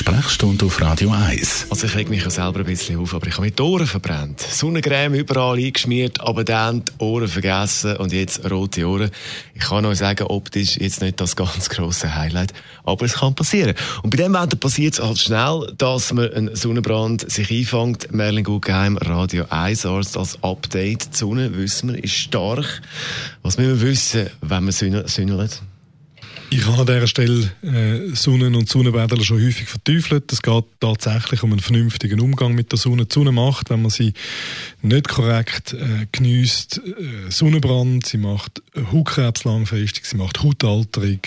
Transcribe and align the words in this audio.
Sprechstunde 0.00 0.64
auf 0.64 0.80
Radio 0.80 1.10
1. 1.10 1.66
Also 1.68 1.86
ich 1.86 1.94
reg 1.94 2.08
mich 2.08 2.24
ja 2.24 2.30
selber 2.30 2.60
ein 2.60 2.64
bisschen 2.64 2.98
auf, 2.98 3.14
aber 3.14 3.26
ich 3.26 3.34
habe 3.34 3.42
mir 3.44 3.50
die 3.50 3.62
Ohren 3.62 3.86
verbrannt. 3.86 4.40
Sonnencreme 4.40 5.12
überall 5.12 5.58
eingeschmiert, 5.58 6.22
aber 6.22 6.42
dann 6.42 6.86
die 6.86 7.04
Ohren 7.04 7.28
vergessen 7.28 7.98
und 7.98 8.10
jetzt 8.10 8.50
rote 8.50 8.88
Ohren. 8.88 9.10
Ich 9.52 9.60
kann 9.60 9.82
noch 9.82 9.92
sagen, 9.92 10.24
optisch 10.28 10.78
jetzt 10.78 11.02
nicht 11.02 11.20
das 11.20 11.36
ganz 11.36 11.68
grosse 11.68 12.14
Highlight, 12.14 12.54
aber 12.82 13.04
es 13.04 13.12
kann 13.12 13.34
passieren. 13.34 13.74
Und 14.02 14.08
bei 14.08 14.16
dem 14.16 14.32
Wetter 14.32 14.56
passiert 14.56 14.94
es 14.94 15.02
halt 15.02 15.18
schnell, 15.18 15.70
dass 15.76 16.14
man 16.14 16.32
einen 16.32 16.56
Sonnenbrand 16.56 17.30
sich 17.30 17.50
einfängt. 17.50 18.10
Merlin 18.10 18.44
Guggenheim, 18.44 18.96
Radio 18.96 19.44
1 19.50 19.84
Arzt 19.84 20.16
als 20.16 20.42
Update. 20.42 21.12
Die 21.12 21.18
Sonne, 21.18 21.54
wissen 21.58 21.92
wir, 21.92 22.02
ist 22.02 22.14
stark. 22.14 22.80
Was 23.42 23.58
müssen 23.58 23.78
wir 23.78 23.86
wissen, 23.86 24.30
wenn 24.40 24.64
man 24.64 24.72
sünnelt? 24.72 25.60
Ich 26.52 26.66
habe 26.66 26.80
an 26.80 26.86
dieser 26.86 27.06
Stelle 27.06 27.52
äh, 27.62 28.12
Sonnen- 28.12 28.56
und 28.56 28.68
Sonnenbäder 28.68 29.22
schon 29.22 29.40
häufig 29.40 29.68
verteufelt. 29.68 30.32
Es 30.32 30.42
geht 30.42 30.64
tatsächlich 30.80 31.44
um 31.44 31.52
einen 31.52 31.60
vernünftigen 31.60 32.18
Umgang 32.18 32.56
mit 32.56 32.72
der 32.72 32.78
Sonne. 32.78 33.06
Die 33.06 33.14
Sonne 33.14 33.30
macht, 33.30 33.70
wenn 33.70 33.82
man 33.82 33.92
sie 33.92 34.14
nicht 34.82 35.08
korrekt 35.08 35.74
äh, 35.74 36.06
genießt, 36.10 36.78
äh, 36.78 37.30
Sonnenbrand, 37.30 38.04
sie 38.04 38.18
macht 38.18 38.62
Hautkrebs 38.90 39.44
langfristig, 39.44 40.06
sie 40.06 40.16
macht 40.16 40.42
Hautalterung, 40.42 41.20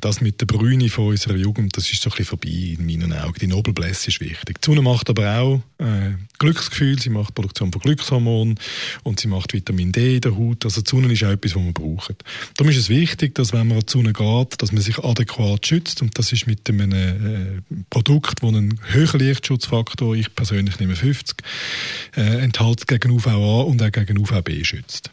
das 0.00 0.20
mit 0.20 0.40
der 0.40 0.46
Brüne 0.46 0.88
von 0.88 1.08
unserer 1.08 1.36
Jugend, 1.36 1.76
das 1.76 1.90
ist 1.90 2.02
so 2.02 2.10
ein 2.10 2.16
bisschen 2.16 2.26
vorbei 2.26 2.76
in 2.78 2.86
meinen 2.86 3.12
Augen. 3.12 3.38
Die 3.40 3.46
Nobelblässe 3.46 4.08
ist 4.08 4.20
wichtig. 4.20 4.60
Die 4.60 4.66
Sonne 4.66 4.82
macht 4.82 5.08
aber 5.08 5.38
auch 5.38 5.62
äh, 5.78 6.14
Glücksgefühl, 6.38 6.98
sie 6.98 7.10
macht 7.10 7.34
Produktion 7.34 7.72
von 7.72 7.80
Glückshormonen 7.80 8.58
und 9.02 9.20
sie 9.20 9.28
macht 9.28 9.52
Vitamin 9.52 9.92
D 9.92 10.16
in 10.16 10.20
der 10.20 10.36
Haut. 10.36 10.64
Also 10.64 10.82
die 10.82 11.12
ist 11.12 11.24
auch 11.24 11.30
etwas, 11.30 11.54
was 11.54 11.62
wir 11.62 11.72
brauchen. 11.72 12.16
Darum 12.56 12.70
ist 12.70 12.78
es 12.78 12.88
wichtig, 12.88 13.34
dass 13.34 13.52
wenn 13.52 13.68
man 13.68 13.78
an 13.78 14.04
die 14.04 14.12
geht, 14.12 14.62
dass 14.62 14.72
man 14.72 14.82
sich 14.82 14.98
adäquat 14.98 15.66
schützt 15.66 16.02
und 16.02 16.18
das 16.18 16.32
ist 16.32 16.46
mit 16.46 16.68
einem 16.68 16.92
äh, 16.92 17.74
Produkt, 17.90 18.42
das 18.42 18.48
einen 18.48 18.80
höheren 18.90 19.20
Lichtschutzfaktor, 19.20 20.14
ich 20.14 20.34
persönlich 20.34 20.78
nehme 20.80 20.96
50, 20.96 21.38
äh, 22.16 22.20
enthält 22.42 22.86
gegen 22.86 23.12
UVA 23.12 23.62
und 23.62 23.82
auch 23.82 23.92
gegen 23.92 24.18
UVB 24.18 24.64
schützt. 24.64 25.10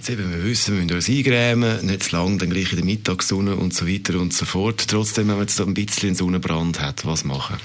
Jetzt 0.00 0.08
eben, 0.08 0.30
wir 0.30 0.42
wissen, 0.42 0.76
wir 0.76 0.82
müssen 0.82 0.96
uns 0.96 1.10
eingrämen, 1.10 1.84
nicht 1.84 2.04
zu 2.04 2.16
lang, 2.16 2.38
dann 2.38 2.48
gleich 2.48 2.70
in 2.70 2.76
der 2.76 2.86
Mittagssonne 2.86 3.54
und 3.56 3.74
so 3.74 3.86
weiter 3.86 4.18
und 4.18 4.32
so 4.32 4.46
fort. 4.46 4.88
Trotzdem, 4.88 5.28
wenn 5.28 5.34
man 5.34 5.42
jetzt 5.42 5.60
ein 5.60 5.74
bisschen 5.74 6.14
Sonnenbrand 6.14 6.80
hat, 6.80 7.04
was 7.04 7.24
machen? 7.24 7.58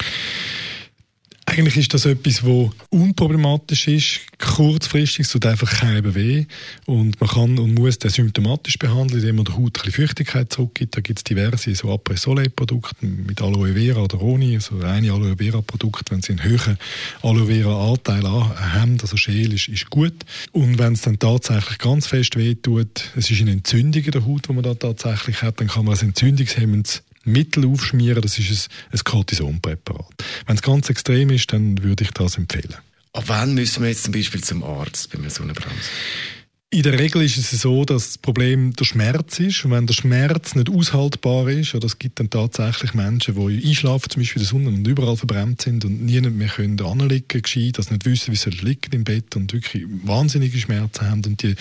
Eigentlich 1.58 1.78
ist 1.78 1.94
das 1.94 2.06
etwas, 2.06 2.44
wo 2.44 2.70
unproblematisch 2.89 3.88
ist. 3.88 4.20
Kurzfristig 4.39 5.25
tut 5.30 5.45
einfach 5.45 5.72
keinem 5.72 6.14
weh. 6.14 6.47
Und 6.86 7.22
man 7.22 7.30
kann 7.30 7.58
und 7.58 7.73
muss 7.75 7.97
den 7.97 8.12
symptomatisch 8.12 8.78
behandeln, 8.78 9.22
indem 9.22 9.38
man 9.38 9.45
der 9.45 9.56
Haut 9.56 9.81
ein 9.86 9.92
Feuchtigkeit 9.94 10.52
zurückgibt. 10.52 10.97
Da 10.97 11.00
gibt 11.00 11.20
es 11.20 11.23
diverse 11.23 11.73
so 11.73 11.94
Après-Soleil-Produkte 11.94 13.06
mit 13.06 13.42
Aloe 13.42 13.73
Vera 13.73 14.02
oder 14.02 14.22
ohne. 14.22 14.59
So 14.59 14.80
reine 14.80 15.14
Aloe 15.14 15.38
Vera-Produkte, 15.38 16.12
wenn 16.12 16.22
sie 16.22 16.34
einen 16.34 16.44
höheren 16.44 16.78
Aloe 17.22 17.45
Vera-Anteil 17.45 18.28
haben, 18.28 18.97
also 19.00 19.16
Schäl, 19.16 19.53
ist, 19.53 19.69
ist 19.69 19.90
gut. 19.90 20.25
Und 20.52 20.78
wenn 20.78 20.92
es 20.92 21.03
dann 21.03 21.19
tatsächlich 21.19 21.78
ganz 21.78 22.08
fest 22.08 22.36
weh 22.36 22.56
tut, 22.56 23.12
es 23.16 23.31
ist 23.31 23.40
eine 23.40 23.52
Entzündung 23.52 24.03
in 24.03 24.12
der 24.12 24.25
Haut, 24.25 24.50
die 24.50 24.53
man 24.53 24.64
da 24.64 24.73
tatsächlich 24.73 25.42
hat, 25.42 25.62
dann 25.62 25.69
kann 25.69 25.86
man 25.86 25.94
als 25.94 26.03
entzündungshemmendes 26.03 27.02
Mittel 27.25 27.66
aufschmieren, 27.66 28.22
das 28.22 28.38
ist 28.38 28.69
ein, 28.92 28.97
ein 29.00 29.03
Cortisonpräparat. 29.03 30.23
Wenn 30.45 30.55
es 30.55 30.61
ganz 30.61 30.89
extrem 30.89 31.29
ist, 31.29 31.51
dann 31.53 31.83
würde 31.83 32.03
ich 32.03 32.11
das 32.11 32.38
empfehlen. 32.38 32.75
Ab 33.13 33.23
wann 33.27 33.53
müssen 33.53 33.81
wir 33.81 33.89
jetzt 33.89 34.03
zum 34.03 34.13
Beispiel 34.13 34.43
zum 34.43 34.63
Arzt 34.63 35.11
bei 35.11 35.17
einem 35.17 35.29
Sonnenbrand? 35.29 35.73
In 36.76 36.84
der 36.84 37.00
Regel 37.00 37.22
ist 37.22 37.38
es 37.38 37.52
so, 37.52 37.86
dass 37.86 38.08
das 38.08 38.18
Problem 38.18 38.73
der 38.73 38.84
Schmerz 38.84 39.40
ist. 39.40 39.64
Und 39.64 39.72
wenn 39.72 39.88
der 39.88 39.94
Schmerz 39.94 40.56
nicht 40.56 40.70
aushaltbar 40.70 41.48
ist, 41.48 41.73
oder 41.73 41.86
es 41.86 42.00
gibt 42.00 42.20
dann 42.20 42.30
tatsächlich 42.30 42.94
Menschen, 42.94 43.36
die 43.36 43.66
einschlafen, 43.66 44.09
zum 44.09 44.22
Beispiel 44.22 44.41
in 44.41 44.46
der 44.46 44.52
Sonne 44.52 44.68
und 44.78 44.85
überall 44.85 45.16
verbrannt 45.16 45.62
sind 45.62 45.85
und 45.85 46.03
nie 46.03 46.19
mehr 46.19 46.50
können 46.50 46.78
anliegen 46.81 47.41
gescheit, 47.41 47.78
dass 47.78 47.91
nicht 47.91 48.03
wissen, 48.03 48.34
wie 48.34 48.35
sie 48.35 48.50
liegen 48.50 48.91
im 48.91 49.06
Bett 49.06 49.38
und 49.38 49.53
wirklich 49.53 49.85
wahnsinnige 50.03 50.58
Schmerzen 50.58 51.09
haben 51.09 51.24
und 51.24 51.41
die 51.44 51.56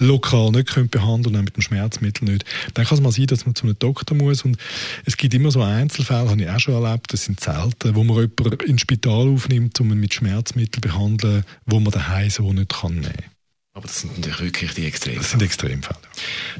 lokal 0.00 0.50
nicht 0.50 0.68
können 0.68 0.90
behandeln 0.90 1.36
und 1.36 1.44
mit 1.46 1.56
dem 1.56 1.62
Schmerzmittel 1.62 2.28
nicht, 2.28 2.44
dann 2.74 2.84
kann 2.84 2.98
es 2.98 3.02
mal 3.02 3.10
sein, 3.10 3.26
dass 3.26 3.46
man 3.46 3.54
zu 3.54 3.64
einem 3.64 3.78
Doktor 3.78 4.18
muss. 4.18 4.42
Und 4.42 4.58
es 5.06 5.16
gibt 5.16 5.32
immer 5.32 5.50
so 5.50 5.62
Einzelfälle, 5.62 6.28
habe 6.28 6.42
ich 6.42 6.50
auch 6.50 6.60
schon 6.60 6.84
erlebt, 6.84 7.10
das 7.10 7.24
sind 7.24 7.40
selten, 7.40 7.94
wo 7.94 8.04
man 8.04 8.16
jemanden 8.18 8.68
ins 8.68 8.82
Spital 8.82 9.28
aufnimmt, 9.28 9.80
um 9.80 9.92
ihn 9.92 10.00
mit 10.00 10.12
Schmerzmitteln 10.12 10.82
zu 10.82 10.88
behandeln, 10.90 11.44
wo 11.64 11.80
man 11.80 11.90
daheim 11.90 12.28
so 12.28 12.52
nicht 12.52 12.82
nehmen 12.84 13.02
kann. 13.02 13.37
Aber 13.78 13.86
das 13.86 14.00
sind 14.00 14.16
natürlich 14.18 14.40
wirklich 14.40 14.74
die 14.74 14.86
Extremfälle. 14.86 15.22
Das 15.22 15.30
sind 15.30 15.40
Extremfälle. 15.40 16.00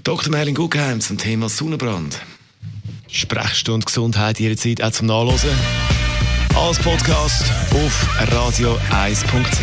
Dr. 0.04 0.30
Merlin 0.30 0.54
Guggenheim 0.54 1.00
zum 1.00 1.18
Thema 1.18 1.48
Sonnenbrand. 1.48 2.20
Sprechstunde 3.08 3.84
Gesundheit 3.84 4.38
jederzeit 4.38 4.80
auch 4.80 4.92
zum 4.92 5.08
Nachlesen. 5.08 5.50
Als 6.54 6.78
Podcast 6.78 7.42
auf 7.72 8.08
radio1.ch. 8.20 9.58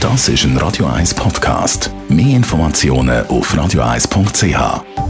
Das 0.00 0.28
ist 0.28 0.44
ein 0.44 0.58
Radio 0.58 0.84
1 0.84 1.14
Podcast. 1.14 1.90
Mehr 2.10 2.36
Informationen 2.36 3.26
auf 3.28 3.54
radio1.ch. 3.54 5.09